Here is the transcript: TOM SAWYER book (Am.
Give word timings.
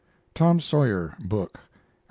TOM 0.33 0.59
SAWYER 0.59 1.15
book 1.23 1.51
(Am. 1.57 1.61